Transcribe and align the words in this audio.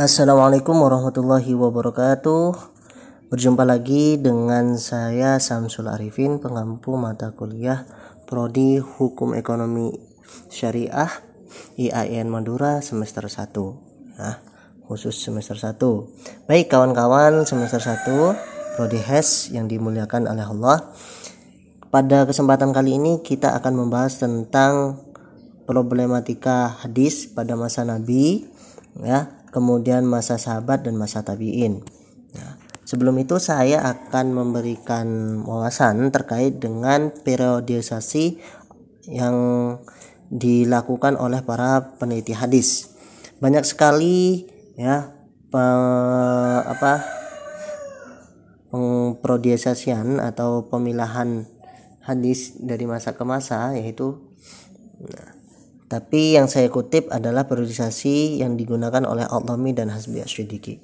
Assalamualaikum 0.00 0.80
warahmatullahi 0.80 1.52
wabarakatuh. 1.52 2.56
Berjumpa 3.28 3.68
lagi 3.68 4.16
dengan 4.16 4.80
saya 4.80 5.36
Samsul 5.36 5.92
Arifin 5.92 6.40
Pengampu 6.40 6.96
mata 6.96 7.36
kuliah 7.36 7.84
Prodi 8.24 8.80
Hukum 8.80 9.36
Ekonomi 9.36 9.92
Syariah 10.48 11.20
IAIN 11.76 12.32
Madura 12.32 12.80
semester 12.80 13.28
1 13.28 13.52
Nah 14.16 14.40
khusus 14.88 15.20
semester 15.20 15.60
1 15.60 15.76
Baik 16.48 16.72
kawan-kawan 16.72 17.44
semester 17.44 17.84
1 17.84 18.80
Prodi 18.80 19.04
HES 19.04 19.52
yang 19.52 19.68
dimuliakan 19.68 20.32
oleh 20.32 20.48
Allah. 20.48 20.96
Pada 21.92 22.24
kesempatan 22.24 22.72
kali 22.72 22.96
ini 22.96 23.20
kita 23.20 23.52
akan 23.52 23.84
membahas 23.84 24.16
tentang 24.16 24.96
problematika 25.68 26.72
hadis 26.88 27.28
pada 27.28 27.52
masa 27.52 27.84
Nabi 27.84 28.48
ya 28.96 29.39
kemudian 29.50 30.06
masa 30.06 30.38
sahabat 30.38 30.86
dan 30.86 30.96
masa 30.96 31.22
tabiin. 31.22 31.82
Nah, 32.34 32.58
sebelum 32.86 33.18
itu 33.18 33.38
saya 33.42 33.82
akan 33.82 34.32
memberikan 34.34 35.06
wawasan 35.42 36.10
terkait 36.14 36.62
dengan 36.62 37.10
periodisasi 37.10 38.38
yang 39.10 39.36
dilakukan 40.30 41.18
oleh 41.18 41.42
para 41.42 41.98
peneliti 41.98 42.32
hadis. 42.32 42.94
Banyak 43.42 43.66
sekali 43.66 44.46
ya 44.78 45.10
pe, 45.50 45.64
apa 46.70 47.02
pengprodiasasian 48.70 50.22
atau 50.22 50.70
pemilahan 50.70 51.42
hadis 52.06 52.54
dari 52.62 52.86
masa 52.86 53.18
ke 53.18 53.26
masa 53.26 53.74
yaitu 53.74 54.22
nah, 55.02 55.39
tapi 55.90 56.38
yang 56.38 56.46
saya 56.46 56.70
kutip 56.70 57.10
adalah 57.10 57.50
periodisasi 57.50 58.38
yang 58.38 58.54
digunakan 58.54 59.02
oleh 59.02 59.26
Al-Tami 59.26 59.74
dan 59.74 59.90
Hasbi 59.90 60.22
Asyidiki. 60.22 60.78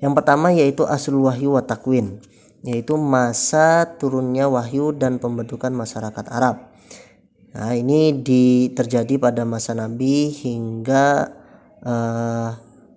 Yang 0.00 0.12
pertama 0.16 0.48
yaitu 0.56 0.88
Asul 0.88 1.20
Wahyu 1.20 1.52
wa 1.52 1.60
Takwin, 1.60 2.16
yaitu 2.64 2.96
masa 2.96 3.84
turunnya 4.00 4.48
wahyu 4.48 4.96
dan 4.96 5.20
pembentukan 5.20 5.68
masyarakat 5.68 6.24
Arab. 6.32 6.64
Nah, 7.52 7.76
ini 7.76 8.24
di, 8.24 8.72
terjadi 8.72 9.20
pada 9.20 9.44
masa 9.44 9.76
Nabi 9.76 10.32
hingga 10.32 11.28
uh, 11.84 12.50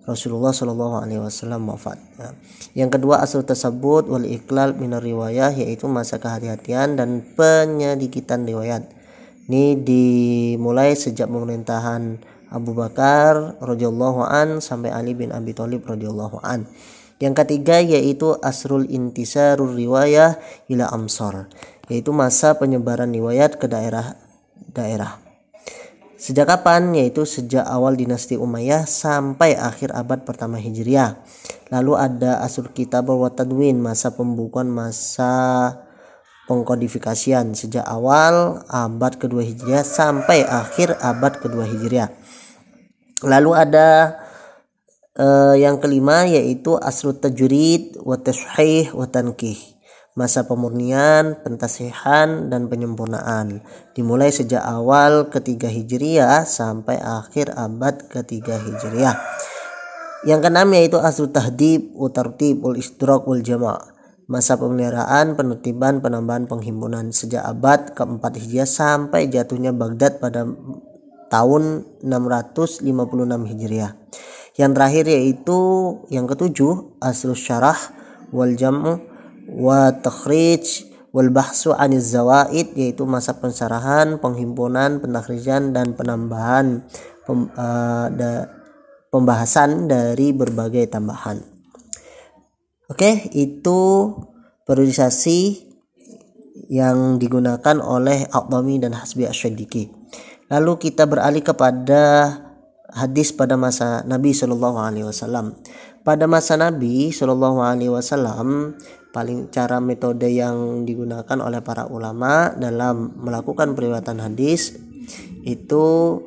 Rasulullah 0.08 0.56
Shallallahu 0.56 1.04
Alaihi 1.04 1.20
Wasallam 1.20 1.68
wafat. 1.68 2.00
Nah, 2.16 2.32
yang 2.72 2.88
kedua 2.88 3.20
asal 3.20 3.44
tersebut 3.44 4.08
wal 4.08 4.24
iklal 4.24 4.72
minar 4.72 5.04
riwayah 5.04 5.52
yaitu 5.52 5.84
masa 5.84 6.16
kehati-hatian 6.16 6.96
dan 6.96 7.20
penyedikitan 7.36 8.48
riwayat 8.48 9.01
ini 9.50 9.74
dimulai 9.74 10.94
sejak 10.94 11.26
pemerintahan 11.26 12.20
Abu 12.52 12.76
Bakar 12.76 13.58
radhiyallahu 13.58 14.22
an 14.22 14.60
sampai 14.62 14.92
Ali 14.92 15.16
bin 15.16 15.32
Abi 15.32 15.56
Thalib 15.56 15.82
radhiyallahu 15.88 16.44
an. 16.44 16.68
Yang 17.18 17.34
ketiga 17.42 17.78
yaitu 17.78 18.34
asrul 18.42 18.86
intisarur 18.86 19.72
riwayah 19.72 20.36
ila 20.66 20.90
amsar, 20.90 21.46
yaitu 21.86 22.10
masa 22.10 22.58
penyebaran 22.58 23.10
riwayat 23.14 23.56
ke 23.58 23.70
daerah-daerah. 23.70 25.22
Sejak 26.22 26.46
kapan? 26.46 26.94
Yaitu 26.94 27.26
sejak 27.26 27.66
awal 27.66 27.98
dinasti 27.98 28.38
Umayyah 28.38 28.86
sampai 28.86 29.58
akhir 29.58 29.90
abad 29.90 30.22
pertama 30.22 30.54
Hijriah. 30.54 31.18
Lalu 31.74 31.98
ada 31.98 32.38
asur 32.46 32.70
kitab 32.70 33.10
wa 33.10 33.26
tadwin, 33.26 33.82
masa 33.82 34.14
pembukuan, 34.14 34.70
masa 34.70 35.74
pengkodifikasian 36.52 37.56
sejak 37.56 37.88
awal 37.88 38.60
abad 38.68 39.16
kedua 39.16 39.40
Hijriah 39.40 39.80
sampai 39.80 40.44
akhir 40.44 41.00
abad 41.00 41.40
kedua 41.40 41.64
Hijriah. 41.64 42.12
Lalu 43.24 43.50
ada 43.56 44.20
uh, 45.16 45.56
yang 45.56 45.80
kelima 45.80 46.28
yaitu 46.28 46.76
asrut 46.76 47.24
tajrid 47.24 47.96
wa 48.04 48.20
tashih 48.20 48.92
wa 48.92 49.08
tankih. 49.08 49.56
Masa 50.12 50.44
pemurnian, 50.44 51.40
pentasihan 51.40 52.52
dan 52.52 52.68
penyempurnaan 52.68 53.64
dimulai 53.96 54.28
sejak 54.28 54.60
awal 54.60 55.32
ketiga 55.32 55.72
Hijriah 55.72 56.44
sampai 56.44 57.00
akhir 57.00 57.56
abad 57.56 58.12
ketiga 58.12 58.60
Hijriah. 58.60 59.16
Yang 60.28 60.40
keenam 60.44 60.68
yaitu 60.76 61.00
asrut 61.00 61.32
tahdib, 61.32 61.96
utartib, 61.96 62.60
ul 62.60 62.76
istidrak, 62.76 63.24
ul 63.24 63.40
jama' 63.40 63.91
masa 64.32 64.56
pemeliharaan, 64.56 65.36
penertiban, 65.36 66.00
penambahan 66.00 66.48
penghimpunan 66.48 67.12
sejak 67.12 67.44
abad 67.44 67.92
keempat 67.92 68.40
Hijriah 68.40 68.64
sampai 68.64 69.28
jatuhnya 69.28 69.76
Baghdad 69.76 70.24
pada 70.24 70.48
tahun 71.28 71.84
656 72.00 72.80
Hijriah. 73.28 73.92
Yang 74.56 74.72
terakhir 74.72 75.04
yaitu 75.12 75.60
yang 76.08 76.24
ketujuh 76.24 76.96
Asrus 76.96 77.44
Syarah 77.44 77.76
wal 78.32 78.56
Jam'u 78.56 79.04
wa 79.52 79.92
Takhrij 79.92 80.88
wal 81.12 81.28
Bahsu 81.28 81.76
aniz 81.76 82.08
Zawaid 82.08 82.72
yaitu 82.72 83.04
masa 83.04 83.36
pensarahan, 83.36 84.16
penghimpunan, 84.16 85.04
penakhrijan 85.04 85.76
dan 85.76 85.92
penambahan 85.92 86.88
pem, 87.28 87.52
uh, 87.52 88.08
da, 88.08 88.48
pembahasan 89.12 89.92
dari 89.92 90.32
berbagai 90.32 90.88
tambahan. 90.88 91.51
Oke, 92.92 93.32
itu 93.32 94.12
periodisasi 94.68 95.64
yang 96.68 97.16
digunakan 97.16 97.80
oleh 97.80 98.28
Aqbami 98.28 98.84
dan 98.84 98.92
Hasbi 98.92 99.24
Asyadiki. 99.24 99.88
Lalu 100.52 100.76
kita 100.76 101.08
beralih 101.08 101.40
kepada 101.40 102.36
hadis 102.92 103.32
pada 103.32 103.56
masa 103.56 104.04
Nabi 104.04 104.36
Shallallahu 104.36 104.76
Alaihi 104.76 105.08
Wasallam. 105.08 105.56
Pada 106.04 106.28
masa 106.28 106.60
Nabi 106.60 107.08
Shallallahu 107.08 107.64
Alaihi 107.64 107.88
Wasallam, 107.88 108.76
paling 109.08 109.48
cara 109.48 109.80
metode 109.80 110.28
yang 110.28 110.84
digunakan 110.84 111.40
oleh 111.40 111.64
para 111.64 111.88
ulama 111.88 112.52
dalam 112.60 113.16
melakukan 113.16 113.72
periwatan 113.72 114.20
hadis 114.20 114.76
itu 115.48 116.20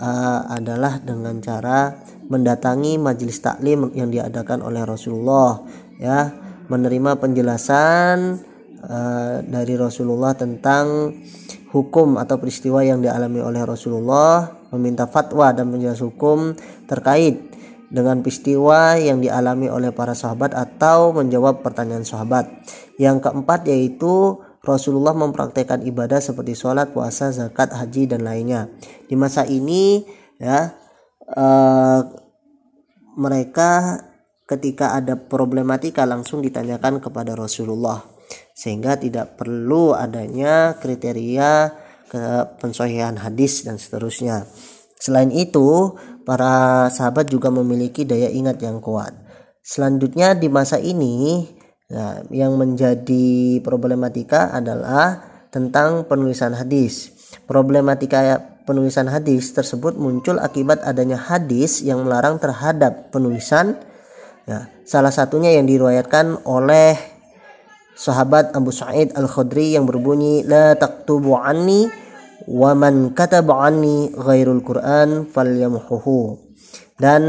uh, 0.00 0.40
adalah 0.48 0.96
dengan 1.04 1.44
cara 1.44 1.92
mendatangi 2.28 2.96
majelis 2.96 3.40
taklim 3.40 3.92
yang 3.92 4.08
diadakan 4.08 4.64
oleh 4.64 4.82
Rasulullah 4.84 5.60
ya 6.00 6.32
menerima 6.68 7.20
penjelasan 7.20 8.40
uh, 8.80 9.44
dari 9.44 9.74
Rasulullah 9.76 10.32
tentang 10.32 11.12
hukum 11.74 12.16
atau 12.16 12.38
peristiwa 12.38 12.80
yang 12.86 13.02
dialami 13.02 13.42
oleh 13.42 13.62
Rasulullah 13.66 14.64
meminta 14.72 15.06
fatwa 15.06 15.52
dan 15.52 15.70
penjelasan 15.70 16.10
hukum 16.10 16.38
terkait 16.86 17.54
dengan 17.94 18.18
peristiwa 18.26 18.98
yang 18.98 19.22
dialami 19.22 19.70
oleh 19.70 19.94
para 19.94 20.18
sahabat 20.18 20.50
atau 20.50 21.14
menjawab 21.14 21.62
pertanyaan 21.62 22.02
sahabat. 22.02 22.50
Yang 22.98 23.22
keempat 23.22 23.70
yaitu 23.70 24.42
Rasulullah 24.64 25.14
mempraktekkan 25.14 25.84
ibadah 25.86 26.18
seperti 26.18 26.58
sholat, 26.58 26.90
puasa, 26.90 27.30
zakat, 27.30 27.70
haji 27.70 28.10
dan 28.10 28.26
lainnya. 28.26 28.72
Di 29.06 29.14
masa 29.14 29.46
ini 29.46 30.02
ya 30.42 30.74
uh, 31.32 32.00
mereka 33.16 34.02
ketika 34.44 34.92
ada 34.92 35.16
problematika 35.16 36.04
langsung 36.04 36.44
ditanyakan 36.44 37.00
kepada 37.00 37.32
Rasulullah 37.32 38.04
sehingga 38.54 38.94
tidak 39.00 39.40
perlu 39.40 39.96
adanya 39.96 40.78
kriteria 40.78 41.74
ke 42.06 42.22
pensohian 42.62 43.18
hadis 43.18 43.66
dan 43.66 43.80
seterusnya. 43.80 44.46
Selain 44.94 45.28
itu, 45.34 45.98
para 46.22 46.86
sahabat 46.88 47.28
juga 47.28 47.50
memiliki 47.50 48.06
daya 48.06 48.30
ingat 48.30 48.62
yang 48.62 48.78
kuat. 48.78 49.12
Selanjutnya 49.60 50.38
di 50.38 50.46
masa 50.46 50.78
ini 50.78 51.44
ya, 51.90 52.22
yang 52.30 52.54
menjadi 52.54 53.58
problematika 53.60 54.54
adalah 54.54 55.20
tentang 55.50 56.06
penulisan 56.06 56.54
hadis. 56.54 57.10
Problematika 57.44 58.53
penulisan 58.64 59.08
hadis 59.08 59.52
tersebut 59.52 59.96
muncul 59.96 60.40
akibat 60.40 60.80
adanya 60.84 61.20
hadis 61.20 61.84
yang 61.84 62.04
melarang 62.04 62.40
terhadap 62.40 63.12
penulisan. 63.12 63.76
Ya, 64.44 64.68
salah 64.84 65.12
satunya 65.12 65.56
yang 65.56 65.64
diriwayatkan 65.64 66.44
oleh 66.44 66.96
sahabat 67.96 68.52
Abu 68.52 68.74
Sa'id 68.74 69.16
Al-Khudri 69.16 69.72
yang 69.72 69.88
berbunyi 69.88 70.44
la 70.44 70.76
taktubu 70.76 71.38
anni 71.38 71.88
wa 72.44 72.76
man 72.76 73.16
kataba 73.16 73.64
anni 73.64 74.12
ghairul 74.12 74.60
Quran 74.60 75.28
falyamhuhu. 75.28 76.40
Dan 77.00 77.22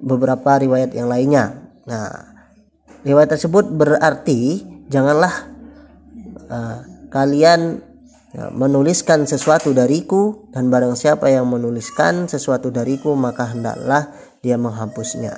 beberapa 0.00 0.56
riwayat 0.60 0.94
yang 0.94 1.10
lainnya. 1.10 1.72
Nah 1.84 2.08
riwayat 3.02 3.36
tersebut 3.36 3.68
berarti 3.68 4.64
janganlah 4.88 5.32
uh, 6.48 6.78
kalian 7.12 7.87
menuliskan 8.54 9.26
sesuatu 9.26 9.74
dariku 9.74 10.48
dan 10.54 10.70
barang 10.70 10.94
siapa 10.94 11.28
yang 11.32 11.50
menuliskan 11.50 12.30
sesuatu 12.30 12.70
dariku 12.70 13.14
maka 13.18 13.50
hendaklah 13.50 14.14
dia 14.42 14.54
menghapusnya. 14.54 15.34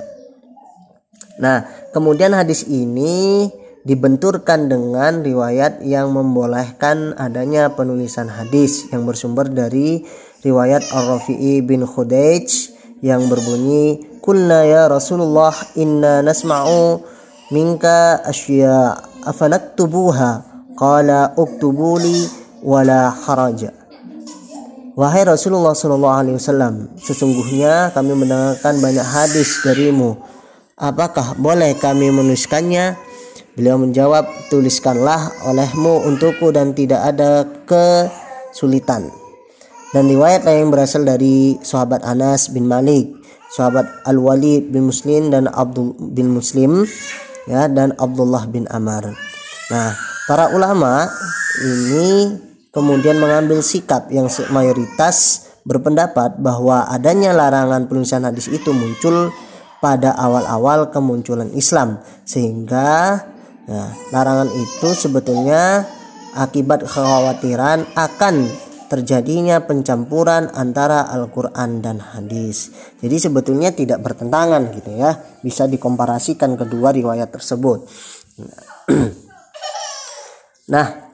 Nah, 1.40 1.64
kemudian 1.96 2.36
hadis 2.36 2.68
ini 2.68 3.48
dibenturkan 3.88 4.68
dengan 4.68 5.24
riwayat 5.24 5.80
yang 5.80 6.12
membolehkan 6.12 7.16
adanya 7.16 7.72
penulisan 7.72 8.28
hadis 8.28 8.92
yang 8.92 9.08
bersumber 9.08 9.48
dari 9.48 10.04
riwayat 10.44 10.84
Ar-Rafi'i 10.92 11.64
bin 11.64 11.88
Khudaij 11.88 12.76
yang 13.00 13.24
berbunyi 13.32 14.04
kulna 14.20 14.68
ya 14.68 14.84
Rasulullah 14.92 15.56
inna 15.80 16.20
nasma'u 16.20 17.00
minka 17.48 18.20
asya 18.20 19.00
afanaktubuha 19.24 20.30
qala 20.76 21.32
uktubuli 21.40 22.39
wala 22.62 23.10
haraja 23.10 23.80
Wahai 25.00 25.24
Rasulullah 25.24 25.72
Shallallahu 25.72 26.12
Alaihi 26.12 26.36
Wasallam, 26.36 26.92
sesungguhnya 27.00 27.88
kami 27.96 28.12
mendengarkan 28.12 28.84
banyak 28.84 29.06
hadis 29.06 29.62
darimu. 29.64 30.18
Apakah 30.76 31.40
boleh 31.40 31.72
kami 31.78 32.12
menuliskannya? 32.12 33.00
Beliau 33.56 33.80
menjawab, 33.80 34.28
tuliskanlah 34.52 35.46
olehmu 35.48 36.04
untukku 36.04 36.52
dan 36.52 36.76
tidak 36.76 37.00
ada 37.06 37.48
kesulitan. 37.64 39.08
Dan 39.96 40.10
riwayat 40.10 40.44
lain 40.44 40.68
berasal 40.68 41.06
dari 41.08 41.56
sahabat 41.64 42.04
Anas 42.04 42.52
bin 42.52 42.68
Malik, 42.68 43.14
sahabat 43.56 43.88
Al 44.04 44.20
Walid 44.20 44.68
bin 44.68 44.90
Muslim 44.90 45.32
dan 45.32 45.48
Abdul 45.48 45.96
bin 46.12 46.34
Muslim, 46.34 46.84
ya 47.48 47.72
dan 47.72 47.96
Abdullah 47.96 48.44
bin 48.52 48.68
Amr. 48.68 49.16
Nah, 49.72 49.96
para 50.28 50.52
ulama 50.52 51.08
ini 51.62 52.49
kemudian 52.70 53.18
mengambil 53.18 53.62
sikap 53.62 54.10
yang 54.10 54.30
mayoritas 54.54 55.48
berpendapat 55.66 56.40
bahwa 56.40 56.88
adanya 56.88 57.34
larangan 57.36 57.86
penulisan 57.90 58.24
hadis 58.24 58.48
itu 58.48 58.72
muncul 58.72 59.30
pada 59.82 60.14
awal-awal 60.16 60.88
kemunculan 60.92 61.50
Islam 61.52 62.00
sehingga 62.24 63.20
ya, 63.66 63.84
larangan 64.12 64.48
itu 64.54 64.88
sebetulnya 64.94 65.84
akibat 66.36 66.86
kekhawatiran 66.86 67.96
akan 67.96 68.34
terjadinya 68.90 69.62
pencampuran 69.62 70.50
antara 70.50 71.06
Al-Quran 71.14 71.78
dan 71.78 72.02
hadis. 72.02 72.74
Jadi 72.98 73.22
sebetulnya 73.22 73.70
tidak 73.70 74.02
bertentangan 74.02 74.74
gitu 74.74 74.98
ya, 74.98 75.14
bisa 75.46 75.70
dikomparasikan 75.70 76.58
kedua 76.58 76.90
riwayat 76.90 77.30
tersebut. 77.30 77.86
Nah, 80.74 81.09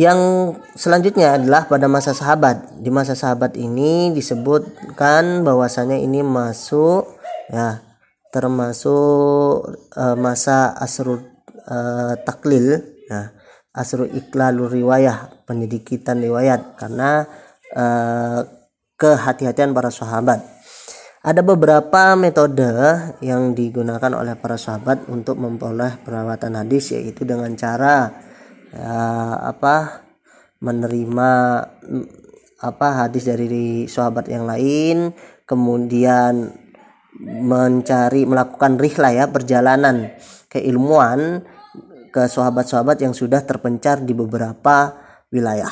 yang 0.00 0.56
selanjutnya 0.72 1.36
adalah 1.36 1.68
pada 1.68 1.84
masa 1.84 2.16
sahabat. 2.16 2.80
Di 2.80 2.88
masa 2.88 3.12
sahabat 3.12 3.52
ini 3.60 4.08
disebutkan 4.16 5.44
bahwasanya 5.44 6.00
ini 6.00 6.24
masuk 6.24 7.20
ya 7.52 7.84
termasuk 8.32 9.68
uh, 9.92 10.16
masa 10.16 10.72
asrul 10.72 11.20
uh, 11.68 12.16
taklil 12.24 12.80
ya 13.12 13.36
asrul 13.76 14.08
iklalur 14.16 14.72
riwayah 14.72 15.44
pendidikan 15.44 16.16
riwayat 16.16 16.80
karena 16.80 17.28
uh, 17.76 18.40
kehati-hatian 18.96 19.76
para 19.76 19.92
sahabat. 19.92 20.40
Ada 21.20 21.44
beberapa 21.44 22.16
metode 22.16 22.72
yang 23.20 23.52
digunakan 23.52 24.16
oleh 24.16 24.32
para 24.40 24.56
sahabat 24.56 25.04
untuk 25.12 25.36
memperoleh 25.36 26.00
perawatan 26.00 26.56
hadis 26.56 26.96
yaitu 26.96 27.28
dengan 27.28 27.52
cara 27.60 28.08
ya, 28.74 29.00
apa 29.46 30.06
menerima 30.60 31.30
apa 32.60 32.88
hadis 33.06 33.24
dari 33.24 33.88
sahabat 33.88 34.28
yang 34.28 34.44
lain 34.44 35.16
kemudian 35.48 36.52
mencari 37.20 38.28
melakukan 38.28 38.76
rihlah 38.76 39.12
ya 39.12 39.24
perjalanan 39.32 40.12
keilmuan 40.52 41.42
ke 42.10 42.26
sahabat-sahabat 42.26 43.00
yang 43.00 43.14
sudah 43.14 43.46
terpencar 43.46 44.02
di 44.02 44.12
beberapa 44.12 44.98
wilayah. 45.30 45.70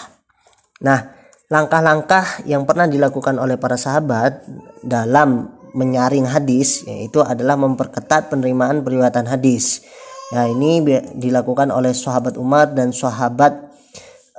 Nah, 0.86 1.18
langkah-langkah 1.50 2.46
yang 2.46 2.62
pernah 2.62 2.86
dilakukan 2.86 3.36
oleh 3.42 3.58
para 3.58 3.74
sahabat 3.74 4.46
dalam 4.86 5.50
menyaring 5.74 6.30
hadis 6.30 6.86
yaitu 6.86 7.20
adalah 7.20 7.58
memperketat 7.58 8.30
penerimaan 8.30 8.86
periwayatan 8.86 9.26
hadis. 9.28 9.82
Nah, 10.28 10.44
ini 10.44 10.84
dilakukan 11.16 11.72
oleh 11.72 11.96
sahabat 11.96 12.36
Umar 12.36 12.76
dan 12.76 12.92
sahabat 12.92 13.72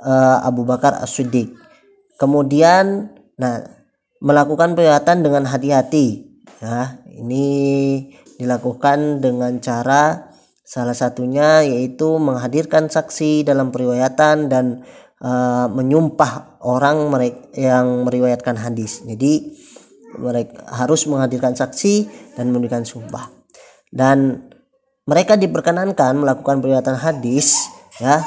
uh, 0.06 0.38
Abu 0.46 0.62
Bakar 0.62 1.02
As-Siddiq. 1.02 1.50
Kemudian 2.14 3.10
nah 3.40 3.64
melakukan 4.20 4.76
peringatan 4.76 5.24
dengan 5.24 5.48
hati-hati. 5.48 6.28
Ya, 6.60 7.00
ini 7.08 7.48
dilakukan 8.36 9.24
dengan 9.24 9.58
cara 9.64 10.30
salah 10.60 10.94
satunya 10.94 11.66
yaitu 11.66 12.20
menghadirkan 12.20 12.86
saksi 12.86 13.42
dalam 13.42 13.72
periwayatan 13.74 14.46
dan 14.46 14.86
uh, 15.24 15.66
menyumpah 15.72 16.62
orang 16.62 17.10
mereka 17.10 17.40
yang 17.56 18.06
meriwayatkan 18.06 18.60
hadis. 18.60 19.02
Jadi 19.02 19.56
mereka 20.20 20.68
harus 20.70 21.08
menghadirkan 21.08 21.56
saksi 21.56 22.06
dan 22.36 22.52
memberikan 22.52 22.84
sumpah. 22.84 23.32
Dan 23.90 24.49
mereka 25.08 25.36
diperkenankan 25.36 26.16
melakukan 26.16 26.60
peringatan 26.60 26.96
hadis 27.00 27.70
ya 28.00 28.20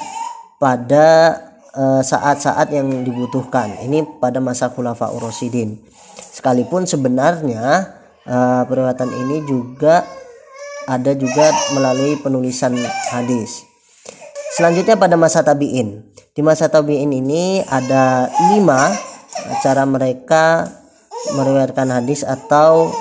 pada 0.58 1.38
eh, 1.76 2.02
saat-saat 2.02 2.72
uh, 2.72 2.74
yang 2.74 2.88
dibutuhkan. 3.04 3.74
Ini 3.84 4.20
pada 4.22 4.40
masa 4.40 4.72
Khulafa 4.72 5.12
Urosidin. 5.12 5.76
Sekalipun 6.34 6.90
sebenarnya 6.90 7.94
uh, 8.26 8.64
peringatan 8.66 9.10
ini 9.12 9.46
juga 9.46 10.06
ada 10.90 11.12
juga 11.16 11.52
melalui 11.76 12.20
penulisan 12.20 12.76
hadis. 13.12 13.64
Selanjutnya 14.54 14.98
pada 15.00 15.18
masa 15.18 15.42
tabiin. 15.42 16.14
Di 16.34 16.42
masa 16.42 16.70
tabiin 16.70 17.14
ini 17.14 17.62
ada 17.66 18.30
lima 18.54 18.90
cara 19.62 19.86
mereka 19.86 20.70
meriwayatkan 21.34 21.90
hadis 21.90 22.22
atau 22.26 22.92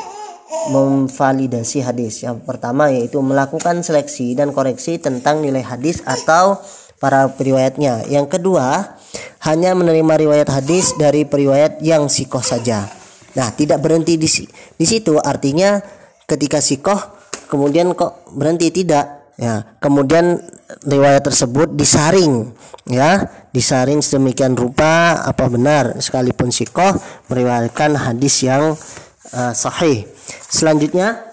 memvalidasi 0.70 1.82
hadis. 1.82 2.22
Yang 2.22 2.46
pertama 2.46 2.92
yaitu 2.92 3.18
melakukan 3.18 3.82
seleksi 3.82 4.38
dan 4.38 4.54
koreksi 4.54 5.00
tentang 5.02 5.42
nilai 5.42 5.64
hadis 5.64 6.04
atau 6.06 6.60
para 7.02 7.26
periwayatnya. 7.34 8.06
Yang 8.06 8.38
kedua, 8.38 8.94
hanya 9.42 9.74
menerima 9.74 10.14
riwayat 10.22 10.48
hadis 10.52 10.94
dari 10.94 11.26
periwayat 11.26 11.82
yang 11.82 12.06
sikoh 12.06 12.44
saja. 12.44 12.86
Nah, 13.34 13.48
tidak 13.56 13.82
berhenti 13.82 14.14
di 14.20 14.28
di 14.78 14.86
situ 14.86 15.18
artinya 15.18 15.82
ketika 16.28 16.62
sikoh 16.62 17.00
kemudian 17.50 17.92
kok 17.92 18.24
berhenti 18.32 18.72
tidak 18.72 19.34
ya 19.36 19.76
kemudian 19.80 20.40
riwayat 20.88 21.20
tersebut 21.20 21.76
disaring 21.76 22.48
ya 22.88 23.28
disaring 23.52 24.00
sedemikian 24.00 24.56
rupa 24.56 25.20
apa 25.20 25.44
benar 25.52 26.00
sekalipun 26.00 26.48
sikoh 26.48 26.96
meriwayatkan 27.28 27.96
hadis 28.00 28.44
yang 28.44 28.72
uh, 29.36 29.52
sahih. 29.52 30.08
Selanjutnya 30.52 31.32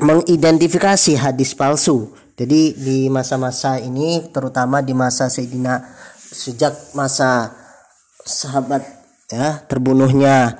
mengidentifikasi 0.00 1.12
hadis 1.20 1.52
palsu. 1.52 2.08
Jadi 2.40 2.72
di 2.72 2.98
masa-masa 3.12 3.76
ini 3.76 4.32
terutama 4.32 4.80
di 4.80 4.96
masa 4.96 5.28
Sayyidina 5.28 5.84
sejak 6.16 6.96
masa 6.96 7.52
sahabat 8.24 8.80
ya 9.28 9.60
terbunuhnya 9.68 10.56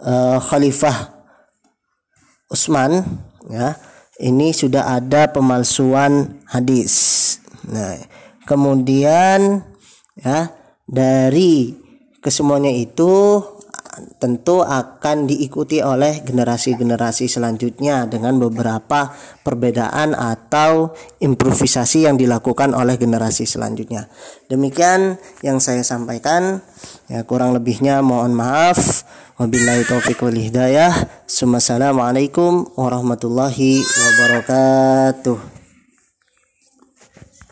uh, 0.00 0.40
Khalifah 0.40 1.20
Utsman 2.48 3.04
ya 3.52 3.76
ini 4.16 4.56
sudah 4.56 4.96
ada 4.96 5.28
pemalsuan 5.28 6.40
hadis. 6.48 7.36
Nah, 7.68 8.00
kemudian 8.48 9.60
ya 10.16 10.48
dari 10.88 11.76
kesemuanya 12.24 12.72
itu 12.72 13.44
tentu 14.22 14.62
akan 14.62 15.26
diikuti 15.26 15.82
oleh 15.82 16.22
generasi-generasi 16.22 17.26
selanjutnya 17.26 18.06
dengan 18.06 18.38
beberapa 18.38 19.10
perbedaan 19.42 20.14
atau 20.14 20.94
improvisasi 21.18 22.06
yang 22.06 22.14
dilakukan 22.14 22.70
oleh 22.70 22.94
generasi 22.94 23.50
selanjutnya. 23.50 24.06
Demikian 24.46 25.18
yang 25.42 25.58
saya 25.58 25.82
sampaikan. 25.82 26.62
Ya 27.10 27.26
kurang 27.26 27.50
lebihnya 27.50 27.98
mohon 28.00 28.30
maaf. 28.30 29.02
Wabillahi 29.40 29.82
taufiq 29.88 30.22
wal 30.22 30.38
hidayah. 30.38 30.94
Wassalamualaikum 31.26 32.70
warahmatullahi 32.78 33.82
wabarakatuh. 33.82 35.49